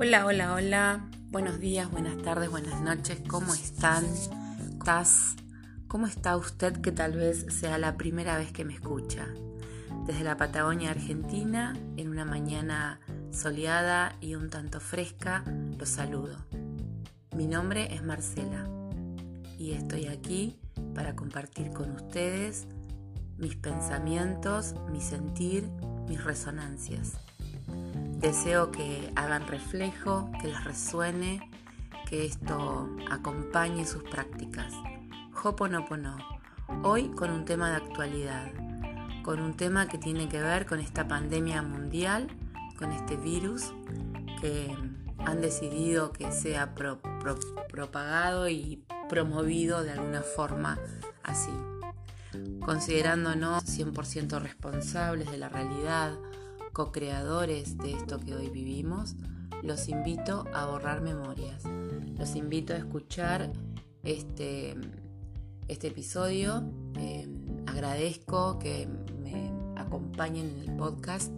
Hola, 0.00 0.26
hola, 0.26 0.54
hola. 0.54 1.10
Buenos 1.32 1.58
días, 1.58 1.90
buenas 1.90 2.16
tardes, 2.22 2.48
buenas 2.48 2.80
noches. 2.82 3.20
¿Cómo 3.28 3.52
están? 3.52 4.04
¿Estás? 4.04 5.34
¿Cómo 5.88 6.06
está 6.06 6.36
usted 6.36 6.80
que 6.80 6.92
tal 6.92 7.16
vez 7.16 7.46
sea 7.48 7.78
la 7.78 7.96
primera 7.96 8.38
vez 8.38 8.52
que 8.52 8.64
me 8.64 8.74
escucha? 8.74 9.26
Desde 10.06 10.22
la 10.22 10.36
Patagonia 10.36 10.90
Argentina, 10.90 11.76
en 11.96 12.10
una 12.10 12.24
mañana 12.24 13.00
soleada 13.32 14.14
y 14.20 14.36
un 14.36 14.50
tanto 14.50 14.78
fresca, 14.78 15.42
los 15.76 15.88
saludo. 15.88 16.36
Mi 17.34 17.48
nombre 17.48 17.92
es 17.92 18.04
Marcela 18.04 18.68
y 19.58 19.72
estoy 19.72 20.06
aquí 20.06 20.60
para 20.94 21.16
compartir 21.16 21.72
con 21.72 21.90
ustedes 21.90 22.68
mis 23.36 23.56
pensamientos, 23.56 24.76
mi 24.92 25.00
sentir, 25.00 25.68
mis 26.06 26.22
resonancias. 26.22 27.14
Deseo 28.18 28.72
que 28.72 29.12
hagan 29.14 29.46
reflejo, 29.46 30.28
que 30.42 30.48
les 30.48 30.64
resuene, 30.64 31.48
que 32.10 32.26
esto 32.26 32.90
acompañe 33.08 33.86
sus 33.86 34.02
prácticas. 34.02 34.74
Hoponopono, 35.44 36.18
hoy 36.82 37.10
con 37.10 37.30
un 37.30 37.44
tema 37.44 37.70
de 37.70 37.76
actualidad, 37.76 38.50
con 39.22 39.40
un 39.40 39.56
tema 39.56 39.86
que 39.86 39.98
tiene 39.98 40.28
que 40.28 40.42
ver 40.42 40.66
con 40.66 40.80
esta 40.80 41.06
pandemia 41.06 41.62
mundial, 41.62 42.26
con 42.76 42.90
este 42.90 43.16
virus 43.16 43.72
que 44.40 44.76
han 45.24 45.40
decidido 45.40 46.12
que 46.12 46.32
sea 46.32 46.74
propagado 46.74 48.48
y 48.48 48.82
promovido 49.08 49.84
de 49.84 49.92
alguna 49.92 50.22
forma 50.22 50.76
así. 51.22 51.52
Considerándonos 52.64 53.64
100% 53.64 54.40
responsables 54.40 55.30
de 55.30 55.38
la 55.38 55.48
realidad, 55.48 56.18
co-creadores 56.78 57.76
de 57.76 57.90
esto 57.90 58.20
que 58.20 58.36
hoy 58.36 58.50
vivimos, 58.50 59.16
los 59.64 59.88
invito 59.88 60.44
a 60.54 60.66
borrar 60.66 61.00
memorias. 61.00 61.64
Los 62.16 62.36
invito 62.36 62.72
a 62.72 62.76
escuchar 62.76 63.50
este, 64.04 64.76
este 65.66 65.88
episodio. 65.88 66.62
Em, 66.94 67.64
agradezco 67.66 68.60
que 68.60 68.88
me 69.20 69.50
acompañen 69.74 70.50
en 70.50 70.70
el 70.70 70.76
podcast. 70.76 71.32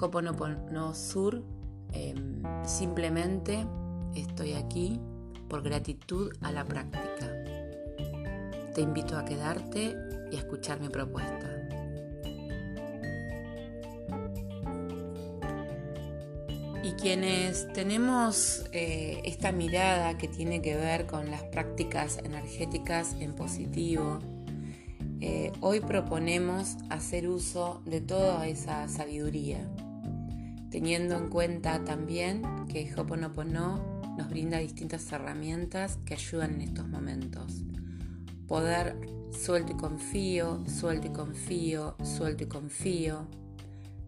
Hoponopono 0.00 0.94
Sur. 0.94 1.42
Em, 1.92 2.42
simplemente 2.64 3.66
estoy 4.14 4.54
aquí 4.54 4.98
por 5.50 5.62
gratitud 5.62 6.32
a 6.40 6.50
la 6.50 6.64
práctica. 6.64 7.30
Te 8.74 8.80
invito 8.80 9.18
a 9.18 9.24
quedarte 9.26 9.94
y 10.32 10.36
a 10.36 10.38
escuchar 10.38 10.80
mi 10.80 10.88
propuesta. 10.88 11.55
Y 16.86 16.92
quienes 16.92 17.66
tenemos 17.72 18.64
eh, 18.70 19.20
esta 19.24 19.50
mirada 19.50 20.16
que 20.18 20.28
tiene 20.28 20.62
que 20.62 20.76
ver 20.76 21.06
con 21.06 21.32
las 21.32 21.42
prácticas 21.42 22.18
energéticas 22.18 23.16
en 23.18 23.34
positivo, 23.34 24.20
eh, 25.20 25.50
hoy 25.62 25.80
proponemos 25.80 26.76
hacer 26.88 27.26
uso 27.26 27.82
de 27.86 28.00
toda 28.00 28.46
esa 28.46 28.86
sabiduría, 28.86 29.68
teniendo 30.70 31.16
en 31.16 31.28
cuenta 31.28 31.82
también 31.82 32.42
que 32.68 32.88
Hoponopono 32.96 34.00
nos 34.16 34.28
brinda 34.28 34.58
distintas 34.58 35.10
herramientas 35.10 35.98
que 36.04 36.14
ayudan 36.14 36.54
en 36.54 36.60
estos 36.60 36.86
momentos. 36.86 37.64
Poder 38.46 38.96
suelto 39.32 39.72
y 39.72 39.76
confío, 39.76 40.62
suelto 40.68 41.08
y 41.08 41.10
confío, 41.10 41.96
suelto 42.04 42.44
y 42.44 42.46
confío 42.46 43.26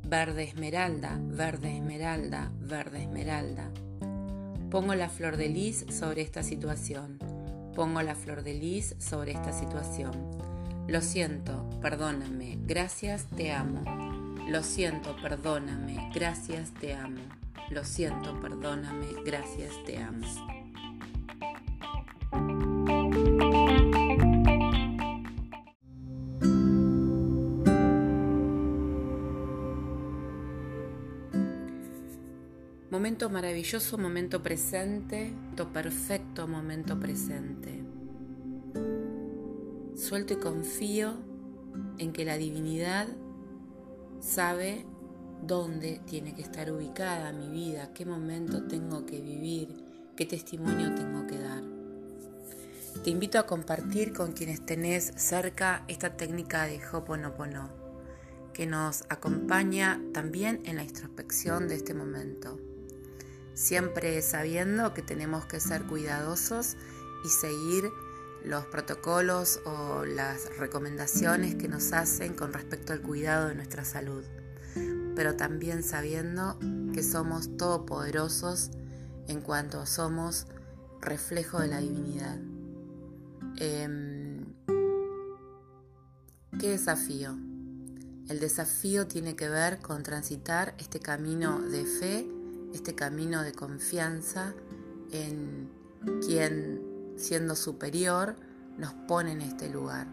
verde 0.08 0.44
esmeralda, 0.44 1.18
verde 1.20 1.76
esmeralda, 1.76 2.50
verde 2.60 3.02
esmeralda. 3.02 3.70
Pongo 4.70 4.94
la 4.94 5.10
flor 5.10 5.36
de 5.36 5.50
lis 5.50 5.84
sobre 5.90 6.22
esta 6.22 6.42
situación. 6.42 7.18
Pongo 7.74 8.00
la 8.00 8.14
flor 8.14 8.42
de 8.42 8.54
lis 8.54 8.96
sobre 8.98 9.32
esta 9.32 9.52
situación. 9.52 10.12
Lo 10.86 11.02
siento, 11.02 11.68
perdóname, 11.82 12.58
gracias, 12.62 13.26
te 13.36 13.52
amo. 13.52 13.84
Lo 14.48 14.62
siento, 14.62 15.14
perdóname, 15.20 16.10
gracias, 16.14 16.72
te 16.72 16.94
amo. 16.94 17.20
Lo 17.68 17.84
siento, 17.84 18.40
perdóname, 18.40 19.08
gracias, 19.26 19.72
te 19.84 19.98
amo. 19.98 20.26
Momento 32.90 33.28
maravilloso, 33.28 33.98
momento 33.98 34.42
presente, 34.42 35.30
momento 35.30 35.70
perfecto, 35.74 36.48
momento 36.48 36.98
presente. 36.98 37.84
Suelto 39.94 40.32
y 40.32 40.36
confío 40.36 41.12
en 41.98 42.14
que 42.14 42.24
la 42.24 42.38
divinidad 42.38 43.06
sabe 44.20 44.86
dónde 45.42 46.00
tiene 46.06 46.34
que 46.34 46.40
estar 46.40 46.72
ubicada 46.72 47.30
mi 47.30 47.50
vida, 47.50 47.92
qué 47.92 48.06
momento 48.06 48.66
tengo 48.66 49.04
que 49.04 49.20
vivir, 49.20 49.68
qué 50.16 50.24
testimonio 50.24 50.94
tengo 50.94 51.26
que 51.26 51.38
dar. 51.38 51.62
Te 53.04 53.10
invito 53.10 53.38
a 53.38 53.46
compartir 53.46 54.14
con 54.14 54.32
quienes 54.32 54.64
tenés 54.64 55.12
cerca 55.14 55.84
esta 55.88 56.16
técnica 56.16 56.64
de 56.64 56.80
Hoponopono, 56.90 57.68
que 58.54 58.64
nos 58.64 59.04
acompaña 59.10 60.00
también 60.14 60.62
en 60.64 60.76
la 60.76 60.84
introspección 60.84 61.68
de 61.68 61.74
este 61.74 61.92
momento 61.92 62.58
siempre 63.58 64.22
sabiendo 64.22 64.94
que 64.94 65.02
tenemos 65.02 65.44
que 65.46 65.58
ser 65.58 65.82
cuidadosos 65.82 66.76
y 67.24 67.28
seguir 67.28 67.90
los 68.44 68.64
protocolos 68.66 69.60
o 69.64 70.04
las 70.04 70.56
recomendaciones 70.58 71.56
que 71.56 71.66
nos 71.66 71.92
hacen 71.92 72.34
con 72.34 72.52
respecto 72.52 72.92
al 72.92 73.02
cuidado 73.02 73.48
de 73.48 73.56
nuestra 73.56 73.84
salud, 73.84 74.22
pero 75.16 75.34
también 75.34 75.82
sabiendo 75.82 76.56
que 76.94 77.02
somos 77.02 77.56
todopoderosos 77.56 78.70
en 79.26 79.40
cuanto 79.40 79.84
somos 79.86 80.46
reflejo 81.00 81.58
de 81.58 81.66
la 81.66 81.78
divinidad. 81.78 82.38
Em, 83.56 84.54
¿Qué 86.60 86.70
desafío? 86.70 87.36
El 88.28 88.38
desafío 88.38 89.08
tiene 89.08 89.34
que 89.34 89.48
ver 89.48 89.80
con 89.80 90.04
transitar 90.04 90.76
este 90.78 91.00
camino 91.00 91.60
de 91.60 91.84
fe 91.84 92.37
este 92.72 92.94
camino 92.94 93.42
de 93.42 93.52
confianza 93.52 94.54
en 95.12 95.70
quien, 96.26 97.14
siendo 97.16 97.56
superior, 97.56 98.36
nos 98.76 98.92
pone 99.06 99.32
en 99.32 99.40
este 99.40 99.68
lugar. 99.68 100.06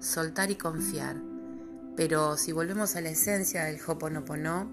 Soltar 0.00 0.50
y 0.50 0.56
confiar. 0.56 1.16
Pero 1.96 2.36
si 2.36 2.52
volvemos 2.52 2.96
a 2.96 3.00
la 3.00 3.10
esencia 3.10 3.64
del 3.64 3.78
Hoponopono, 3.86 4.70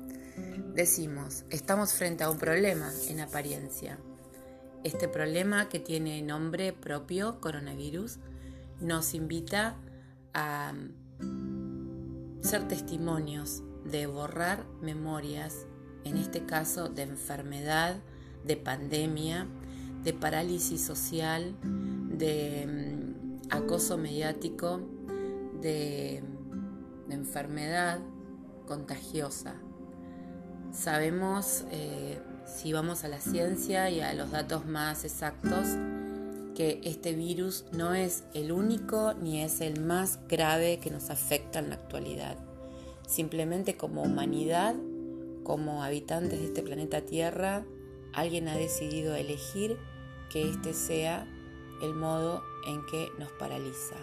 decimos, 0.74 1.46
estamos 1.50 1.94
frente 1.94 2.24
a 2.24 2.30
un 2.30 2.38
problema 2.38 2.92
en 3.08 3.22
apariencia. 3.22 3.98
Este 4.84 5.08
problema 5.08 5.70
que 5.70 5.80
tiene 5.80 6.22
nombre 6.22 6.74
propio, 6.74 7.40
coronavirus, 7.40 8.20
nos 8.82 9.14
invita 9.14 9.78
a 10.34 10.74
ser 12.42 12.68
testimonios 12.68 13.64
de 13.86 14.08
borrar 14.08 14.66
memorias 14.82 15.66
en 16.06 16.18
este 16.18 16.46
caso 16.46 16.90
de 16.90 17.04
enfermedad, 17.04 17.98
de 18.46 18.58
pandemia, 18.58 19.48
de 20.04 20.14
parálisis 20.14 20.84
social, 20.84 21.56
de 21.64 22.66
mm, 22.68 23.54
acoso 23.54 23.98
mediático, 23.98 24.82
de, 25.62 26.24
enfermedad 27.10 28.00
contagiosa. 28.66 29.54
Sabemos, 30.72 31.64
eh, 31.70 32.20
si 32.48 32.74
vamos 32.74 33.04
a 33.04 33.08
la 33.08 33.20
ciencia 33.20 33.92
y 33.92 34.00
a 34.02 34.16
los 34.16 34.32
datos 34.32 34.66
más 34.66 35.06
exactos, 35.06 35.68
que 36.56 36.82
este 36.84 37.14
virus 37.14 37.66
no 37.72 37.94
es 37.94 38.24
el 38.34 38.52
único 38.52 39.14
ni 39.14 39.44
es 39.44 39.62
el 39.62 39.80
más 39.80 40.20
grave 40.28 40.80
que 40.80 40.90
nos 40.90 41.12
afecta 41.12 41.60
en 41.60 41.70
la 41.70 41.76
actualidad. 41.76 42.38
Simplemente 43.08 43.78
como 43.78 44.02
humanidad 44.02 44.76
como 45.44 45.84
habitantes 45.84 46.40
de 46.40 46.46
este 46.46 46.64
planeta 46.64 47.02
Tierra, 47.02 47.66
alguien 48.14 48.48
ha 48.48 48.56
decidido 48.56 49.16
elegir 49.16 49.78
que 50.32 50.50
este 50.50 50.74
sea 50.74 51.28
el 51.82 51.94
modo 51.94 52.42
en 52.68 52.86
que 52.86 53.10
nos 53.20 53.32
paraliza. 53.34 53.96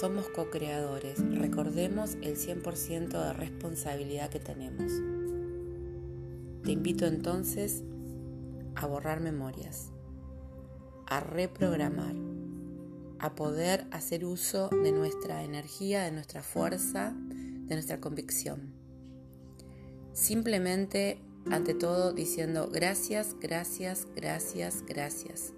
Somos 0.00 0.28
co-creadores, 0.28 1.18
recordemos 1.38 2.16
el 2.20 2.36
100% 2.36 3.08
de 3.08 3.32
responsabilidad 3.32 4.28
que 4.28 4.38
tenemos. 4.38 4.92
Te 6.62 6.72
invito 6.72 7.06
entonces 7.06 7.82
a 8.74 8.86
borrar 8.86 9.20
memorias, 9.20 9.90
a 11.06 11.20
reprogramar, 11.20 12.14
a 13.18 13.34
poder 13.34 13.86
hacer 13.90 14.26
uso 14.26 14.68
de 14.68 14.92
nuestra 14.92 15.42
energía, 15.42 16.02
de 16.02 16.12
nuestra 16.12 16.42
fuerza, 16.42 17.14
de 17.16 17.74
nuestra 17.74 18.00
convicción. 18.00 18.77
Simplemente 20.18 21.20
ante 21.48 21.74
todo 21.74 22.12
diciendo 22.12 22.68
gracias, 22.72 23.36
gracias, 23.40 24.08
gracias, 24.16 24.82
gracias, 24.84 25.52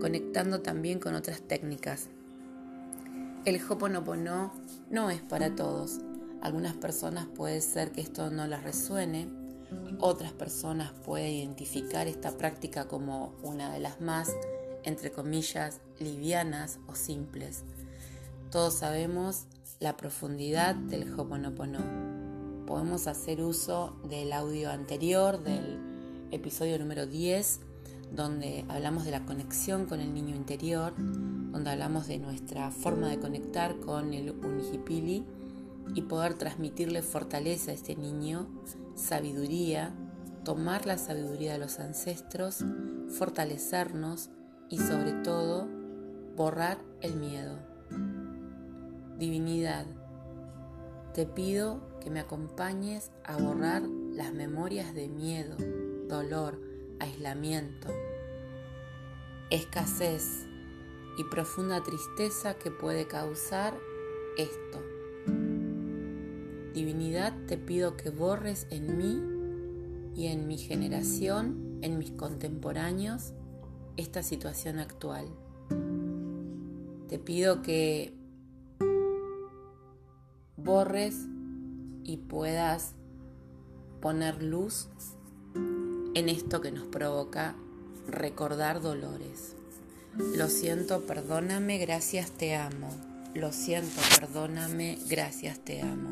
conectando 0.00 0.62
también 0.62 0.98
con 0.98 1.14
otras 1.14 1.42
técnicas. 1.42 2.08
El 3.44 3.60
Hoponopono 3.62 4.54
no 4.88 5.10
es 5.10 5.20
para 5.20 5.54
todos. 5.54 6.00
Algunas 6.40 6.74
personas 6.76 7.26
puede 7.26 7.60
ser 7.60 7.92
que 7.92 8.00
esto 8.00 8.30
no 8.30 8.46
les 8.46 8.62
resuene, 8.62 9.28
otras 10.00 10.32
personas 10.32 10.92
pueden 11.04 11.34
identificar 11.34 12.06
esta 12.06 12.38
práctica 12.38 12.88
como 12.88 13.34
una 13.42 13.70
de 13.70 13.80
las 13.80 14.00
más, 14.00 14.30
entre 14.84 15.12
comillas, 15.12 15.82
livianas 16.00 16.78
o 16.86 16.94
simples. 16.94 17.64
Todos 18.50 18.72
sabemos 18.72 19.44
la 19.78 19.98
profundidad 19.98 20.74
del 20.74 21.12
Hoponopono 21.20 22.13
podemos 22.66 23.06
hacer 23.06 23.42
uso 23.42 23.96
del 24.08 24.32
audio 24.32 24.70
anterior, 24.70 25.42
del 25.42 25.78
episodio 26.30 26.78
número 26.78 27.06
10, 27.06 27.60
donde 28.12 28.64
hablamos 28.68 29.04
de 29.04 29.10
la 29.10 29.24
conexión 29.24 29.86
con 29.86 30.00
el 30.00 30.14
niño 30.14 30.34
interior, 30.34 30.94
donde 30.96 31.70
hablamos 31.70 32.06
de 32.06 32.18
nuestra 32.18 32.70
forma 32.70 33.08
de 33.08 33.18
conectar 33.18 33.78
con 33.80 34.14
el 34.14 34.30
Unijipili 34.30 35.24
y 35.94 36.02
poder 36.02 36.34
transmitirle 36.34 37.02
fortaleza 37.02 37.70
a 37.70 37.74
este 37.74 37.96
niño, 37.96 38.46
sabiduría, 38.94 39.92
tomar 40.44 40.86
la 40.86 40.98
sabiduría 40.98 41.52
de 41.52 41.58
los 41.58 41.78
ancestros, 41.78 42.64
fortalecernos 43.08 44.30
y 44.68 44.78
sobre 44.78 45.12
todo 45.12 45.68
borrar 46.36 46.78
el 47.00 47.16
miedo. 47.16 47.58
Divinidad, 49.18 49.86
te 51.14 51.26
pido 51.26 51.80
que 52.04 52.10
me 52.10 52.20
acompañes 52.20 53.10
a 53.24 53.38
borrar 53.38 53.82
las 53.82 54.34
memorias 54.34 54.94
de 54.94 55.08
miedo, 55.08 55.56
dolor, 56.06 56.60
aislamiento, 57.00 57.88
escasez 59.48 60.44
y 61.16 61.24
profunda 61.24 61.82
tristeza 61.82 62.58
que 62.58 62.70
puede 62.70 63.08
causar 63.08 63.74
esto. 64.36 64.82
Divinidad, 66.74 67.32
te 67.46 67.56
pido 67.56 67.96
que 67.96 68.10
borres 68.10 68.66
en 68.70 68.98
mí 68.98 70.14
y 70.14 70.26
en 70.26 70.46
mi 70.46 70.58
generación, 70.58 71.78
en 71.80 71.98
mis 71.98 72.10
contemporáneos, 72.10 73.32
esta 73.96 74.22
situación 74.22 74.78
actual. 74.78 75.26
Te 77.08 77.18
pido 77.18 77.62
que 77.62 78.12
borres 80.56 81.28
y 82.04 82.18
puedas 82.18 82.94
poner 84.00 84.42
luz 84.42 84.88
en 86.14 86.28
esto 86.28 86.60
que 86.60 86.70
nos 86.70 86.86
provoca 86.86 87.56
recordar 88.06 88.80
dolores. 88.80 89.56
Lo 90.36 90.48
siento, 90.48 91.06
perdóname, 91.06 91.78
gracias, 91.78 92.30
te 92.30 92.54
amo. 92.54 92.90
Lo 93.34 93.50
siento, 93.50 94.00
perdóname, 94.20 94.98
gracias, 95.08 95.58
te 95.58 95.82
amo. 95.82 96.10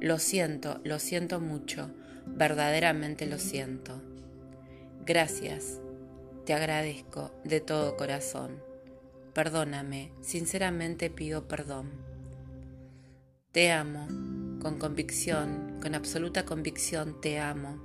Lo 0.00 0.18
siento, 0.18 0.80
lo 0.84 0.98
siento 0.98 1.40
mucho, 1.40 1.90
verdaderamente 2.26 3.24
lo 3.24 3.38
siento. 3.38 4.02
Gracias, 5.06 5.80
te 6.44 6.52
agradezco 6.52 7.30
de 7.44 7.60
todo 7.60 7.96
corazón. 7.96 8.62
Perdóname, 9.32 10.12
sinceramente 10.20 11.08
pido 11.08 11.48
perdón. 11.48 11.90
Te 13.52 13.72
amo, 13.72 14.06
con 14.64 14.78
convicción, 14.78 15.78
con 15.82 15.94
absoluta 15.94 16.46
convicción, 16.46 17.20
te 17.20 17.38
amo, 17.38 17.76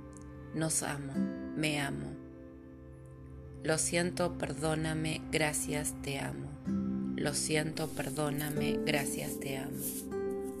nos 0.54 0.82
amo, 0.82 1.12
me 1.54 1.78
amo. 1.78 2.16
Lo 3.62 3.76
siento, 3.76 4.38
perdóname, 4.38 5.20
gracias, 5.30 5.94
te 6.00 6.18
amo. 6.18 6.48
Lo 7.16 7.34
siento, 7.34 7.86
perdóname, 7.88 8.78
gracias, 8.86 9.38
te 9.40 9.58
amo. 9.58 9.76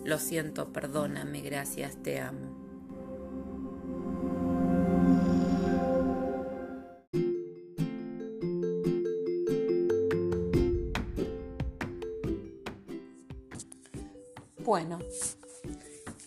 Lo 0.04 0.18
siento, 0.18 0.74
perdóname, 0.74 1.40
gracias, 1.40 1.96
te 2.02 2.20
amo. 2.20 2.54
Bueno, 14.58 14.98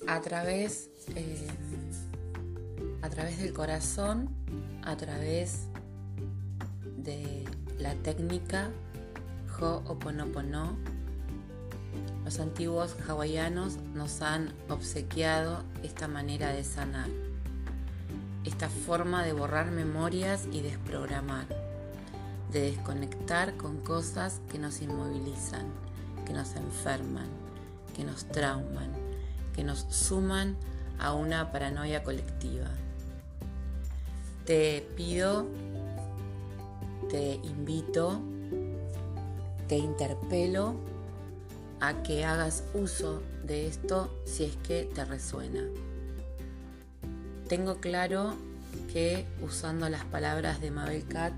a 0.08 0.22
través, 0.22 0.90
eh, 1.16 1.48
a 3.02 3.10
través 3.10 3.40
del 3.40 3.54
corazón, 3.54 4.30
a 4.84 4.96
través 4.96 5.68
de 6.98 7.46
la 7.80 7.96
técnica 7.96 8.70
Ho'oponopono, 9.60 10.78
los 12.26 12.40
antiguos 12.40 12.96
hawaianos 13.08 13.78
nos 13.94 14.22
han 14.22 14.54
obsequiado 14.70 15.64
esta 15.84 16.08
manera 16.08 16.52
de 16.52 16.64
sanar, 16.64 17.10
esta 18.46 18.70
forma 18.70 19.24
de 19.24 19.34
borrar 19.34 19.72
memorias 19.72 20.48
y 20.52 20.62
desprogramar, 20.62 21.48
de 22.52 22.62
desconectar 22.62 23.56
con 23.58 23.78
cosas 23.78 24.42
que 24.52 24.58
nos 24.58 24.82
inmovilizan, 24.82 25.66
que 26.26 26.34
nos 26.34 26.56
enferman 26.56 27.44
que 27.94 28.04
nos 28.04 28.26
trauman, 28.26 28.92
que 29.56 29.64
nos 29.64 29.86
suman 29.90 30.58
a 31.00 31.14
una 31.14 31.52
paranoia 31.52 32.04
colectiva. 32.04 32.68
Te 34.46 34.88
pido, 34.96 35.48
te 37.10 37.36
invito, 37.44 38.20
te 39.68 39.78
interpelo 39.78 40.76
a 41.80 42.04
que 42.04 42.26
hagas 42.26 42.64
uso 42.74 43.22
de 43.46 43.68
esto 43.68 44.10
si 44.26 44.46
es 44.46 44.56
que 44.58 44.90
te 44.94 45.06
resuena. 45.06 45.64
Tengo 47.48 47.78
claro 47.78 48.36
que 48.92 49.26
usando 49.42 49.90
las 49.90 50.06
palabras 50.06 50.62
de 50.62 50.72
Mabel 50.72 51.06
Cat 51.08 51.34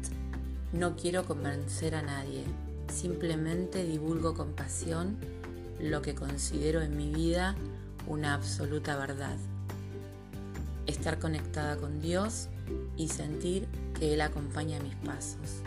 no 0.72 0.96
quiero 0.96 1.26
convencer 1.26 1.96
a 1.96 2.02
nadie, 2.02 2.44
simplemente 2.94 3.84
divulgo 3.86 4.34
con 4.34 4.54
pasión 4.54 5.18
lo 5.80 6.02
que 6.02 6.16
considero 6.16 6.82
en 6.82 6.96
mi 6.96 7.12
vida 7.12 7.56
una 8.08 8.34
absoluta 8.34 8.96
verdad. 8.98 9.38
Estar 10.86 11.20
conectada 11.20 11.78
con 11.78 12.02
Dios 12.02 12.50
y 12.96 13.08
sentir 13.08 13.68
que 13.98 14.14
Él 14.14 14.22
acompaña 14.22 14.80
mis 14.80 14.96
pasos, 14.96 15.62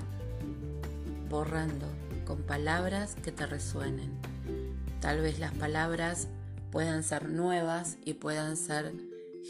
borrando 1.28 1.86
con 2.24 2.42
palabras 2.42 3.16
que 3.22 3.32
te 3.32 3.46
resuenen. 3.46 4.12
Tal 5.00 5.20
vez 5.20 5.38
las 5.38 5.52
palabras 5.52 6.28
puedan 6.70 7.02
ser 7.02 7.28
nuevas 7.28 7.98
y 8.04 8.14
puedan 8.14 8.56
ser 8.56 8.92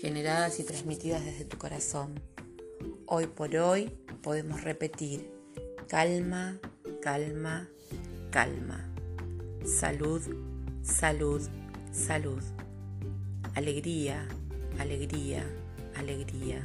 generadas 0.00 0.60
y 0.60 0.64
transmitidas 0.64 1.24
desde 1.24 1.44
tu 1.44 1.58
corazón. 1.58 2.20
Hoy 3.06 3.26
por 3.26 3.54
hoy 3.56 3.90
podemos 4.22 4.62
repetir, 4.62 5.30
calma, 5.88 6.58
calma, 7.02 7.68
calma. 8.30 8.84
Salud, 9.64 10.22
salud, 10.82 11.42
salud. 11.92 12.42
Alegría, 13.58 14.24
alegría, 14.78 15.44
alegría. 15.96 16.62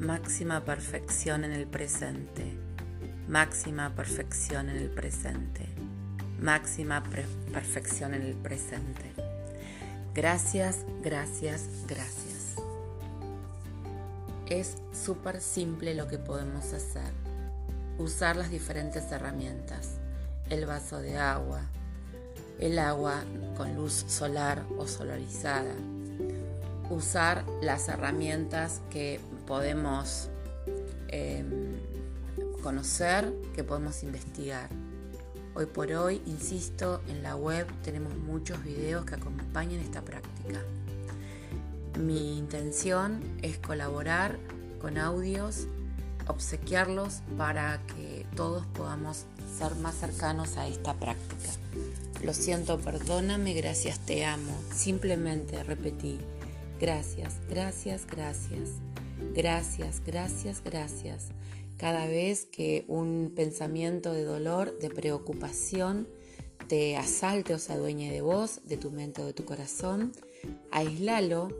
Máxima 0.00 0.64
perfección 0.64 1.44
en 1.44 1.52
el 1.52 1.68
presente. 1.68 2.58
Máxima 3.28 3.94
perfección 3.94 4.68
en 4.68 4.78
el 4.78 4.90
presente. 4.90 5.68
Máxima 6.40 7.04
perfección 7.52 8.14
en 8.14 8.22
el 8.22 8.34
presente. 8.34 9.12
Gracias, 10.12 10.86
gracias, 11.04 11.68
gracias. 11.86 12.56
Es 14.48 14.76
súper 14.92 15.40
simple 15.40 15.94
lo 15.94 16.08
que 16.08 16.18
podemos 16.18 16.72
hacer. 16.72 17.12
Usar 17.96 18.34
las 18.34 18.50
diferentes 18.50 19.12
herramientas 19.12 20.00
el 20.50 20.66
vaso 20.66 21.00
de 21.00 21.16
agua, 21.16 21.62
el 22.58 22.78
agua 22.78 23.24
con 23.56 23.74
luz 23.74 24.04
solar 24.06 24.64
o 24.78 24.86
solarizada, 24.86 25.74
usar 26.90 27.44
las 27.60 27.88
herramientas 27.88 28.80
que 28.90 29.20
podemos 29.46 30.28
em, 31.08 31.78
conocer, 32.62 33.32
que 33.54 33.64
podemos 33.64 34.02
investigar. 34.02 34.68
Hoy 35.54 35.66
por 35.66 35.92
hoy, 35.92 36.22
insisto, 36.26 37.02
en 37.08 37.22
la 37.22 37.36
web 37.36 37.66
tenemos 37.82 38.16
muchos 38.16 38.62
videos 38.64 39.04
que 39.04 39.16
acompañan 39.16 39.80
esta 39.80 40.00
práctica. 40.00 40.60
Mi 41.98 42.38
intención 42.38 43.20
es 43.42 43.58
colaborar 43.58 44.38
con 44.80 44.96
audios, 44.96 45.66
obsequiarlos 46.26 47.20
para 47.36 47.80
que 47.86 48.26
todos 48.34 48.66
podamos 48.68 49.26
ser 49.58 49.74
más 49.76 49.96
cercanos 49.96 50.56
a 50.56 50.66
esta 50.66 50.94
práctica. 50.94 51.21
Lo 52.22 52.34
siento, 52.34 52.78
perdóname, 52.78 53.54
gracias, 53.54 53.98
te 53.98 54.24
amo. 54.24 54.56
Simplemente 54.74 55.62
repetí, 55.64 56.18
Gracias, 56.82 57.36
gracias, 57.48 58.08
gracias. 58.08 58.70
Gracias, 59.36 60.02
gracias, 60.04 60.64
gracias. 60.64 61.28
Cada 61.76 62.08
vez 62.08 62.44
que 62.44 62.84
un 62.88 63.32
pensamiento 63.36 64.12
de 64.12 64.24
dolor, 64.24 64.76
de 64.80 64.90
preocupación, 64.90 66.08
te 66.66 66.96
asalte 66.96 67.54
o 67.54 67.60
se 67.60 67.72
adueñe 67.72 68.10
de 68.10 68.20
vos, 68.20 68.62
de 68.64 68.78
tu 68.78 68.90
mente 68.90 69.22
o 69.22 69.26
de 69.26 69.32
tu 69.32 69.44
corazón, 69.44 70.10
aislalo, 70.72 71.56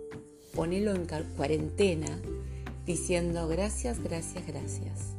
ponelo 0.57 0.93
en 0.93 1.07
cuarentena, 1.37 2.21
diciendo 2.85 3.47
gracias, 3.47 4.03
gracias, 4.03 4.45
gracias. 4.45 5.15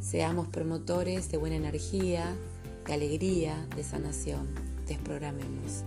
Seamos 0.00 0.48
promotores 0.48 1.30
de 1.30 1.38
buena 1.38 1.54
energía, 1.54 2.36
de 2.84 2.94
alegría, 2.94 3.64
de 3.76 3.84
sanación. 3.84 4.75
Desprogramemos. 4.86 5.84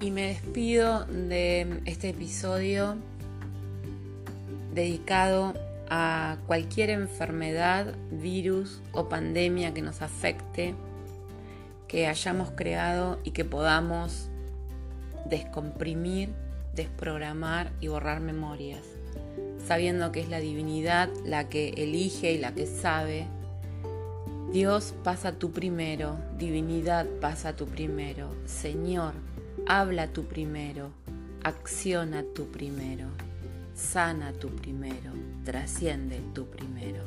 Y 0.00 0.10
me 0.10 0.28
despido 0.28 1.04
de 1.04 1.82
este 1.84 2.08
episodio 2.08 2.96
dedicado 4.74 5.52
a 5.90 6.38
cualquier 6.46 6.90
enfermedad, 6.90 7.94
virus 8.10 8.80
o 8.92 9.08
pandemia 9.08 9.74
que 9.74 9.82
nos 9.82 10.02
afecte, 10.02 10.74
que 11.88 12.06
hayamos 12.06 12.52
creado 12.52 13.18
y 13.24 13.32
que 13.32 13.44
podamos 13.44 14.28
descomprimir, 15.28 16.30
desprogramar 16.74 17.72
y 17.80 17.88
borrar 17.88 18.20
memorias, 18.20 18.84
sabiendo 19.66 20.12
que 20.12 20.20
es 20.20 20.28
la 20.28 20.38
divinidad 20.38 21.10
la 21.24 21.48
que 21.48 21.70
elige 21.70 22.32
y 22.32 22.38
la 22.38 22.54
que 22.54 22.66
sabe. 22.66 23.26
Dios 24.52 24.94
pasa 25.04 25.32
tú 25.32 25.52
primero, 25.52 26.18
divinidad 26.36 27.06
pasa 27.20 27.54
tú 27.54 27.66
primero, 27.66 28.34
Señor 28.46 29.14
Habla 29.66 30.08
tú 30.08 30.24
primero, 30.24 30.90
acciona 31.44 32.24
tú 32.34 32.50
primero, 32.50 33.06
sana 33.74 34.32
tú 34.32 34.48
primero, 34.48 35.12
trasciende 35.44 36.20
tú 36.34 36.46
primero. 36.46 37.04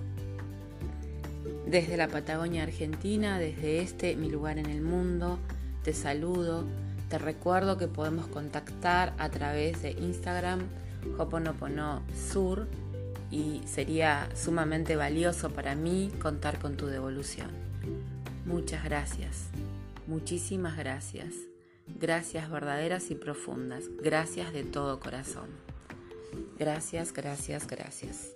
Desde 1.67 1.97
la 1.97 2.07
Patagonia 2.07 2.63
Argentina, 2.63 3.39
desde 3.39 3.81
este 3.81 4.15
mi 4.15 4.29
lugar 4.29 4.59
en 4.59 4.67
el 4.67 4.81
mundo, 4.81 5.39
te 5.83 5.93
saludo, 5.93 6.63
te 7.09 7.17
recuerdo 7.17 7.77
que 7.77 7.87
podemos 7.87 8.27
contactar 8.27 9.13
a 9.17 9.27
través 9.29 9.81
de 9.81 9.91
Instagram 9.91 10.61
Hoponopono 11.17 12.03
Sur 12.31 12.67
y 13.33 13.61
sería 13.65 14.29
sumamente 14.35 14.95
valioso 14.95 15.49
para 15.49 15.73
mí 15.73 16.11
contar 16.21 16.59
con 16.59 16.77
tu 16.77 16.85
devolución. 16.85 17.49
Muchas 18.45 18.83
gracias, 18.83 19.47
muchísimas 20.05 20.77
gracias. 20.77 21.33
Gracias 21.87 22.49
verdaderas 22.49 23.09
y 23.09 23.15
profundas. 23.15 23.85
Gracias 24.01 24.53
de 24.53 24.63
todo 24.63 24.99
corazón. 24.99 25.49
Gracias, 26.59 27.11
gracias, 27.11 27.67
gracias. 27.67 28.35